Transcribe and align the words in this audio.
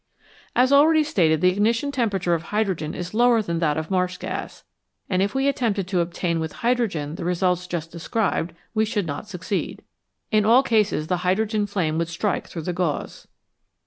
As 0.55 0.71
already 0.73 1.03
stated, 1.03 1.41
the 1.41 1.51
ignition 1.51 1.91
temperature 1.91 2.33
of 2.33 2.41
hydrogen 2.45 2.95
is 2.95 3.13
lower 3.13 3.39
than 3.39 3.59
that 3.59 3.77
of 3.77 3.91
marsh 3.91 4.17
gas, 4.17 4.63
and 5.11 5.21
if 5.21 5.35
we 5.35 5.47
attempted 5.47 5.87
to 5.89 5.99
obtain 5.99 6.39
with 6.39 6.53
hydrogen 6.65 7.13
the 7.17 7.23
results 7.23 7.67
just 7.67 7.91
described, 7.91 8.55
we 8.73 8.83
should 8.83 9.05
not 9.05 9.27
succeed. 9.27 9.83
In 10.31 10.43
all 10.43 10.63
cases 10.63 11.05
the 11.05 11.17
hydrogen 11.17 11.67
flame 11.67 11.99
would 11.99 12.07
strike 12.09 12.47
through 12.47 12.63
the 12.63 12.73
gauze. 12.73 13.27